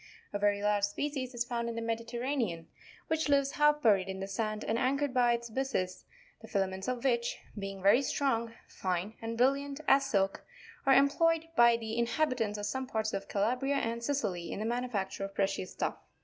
[0.33, 2.67] A very large species is found in the Mediterranean,
[3.07, 6.05] which lives half buried in the sand, and anchored by its byssus,
[6.41, 10.43] the fila ments of which, being very strong, fine, and brilliant as silk,
[10.87, 15.23] are employed by the inhabitants of some parts of Calabria and Sicily in the manufacture
[15.25, 15.99] of precious stuffs.